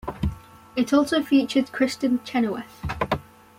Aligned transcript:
It 0.75 0.93
also 0.93 1.21
featured 1.21 1.67
Kristin 1.71 2.23
Chenoweth. 2.25 2.81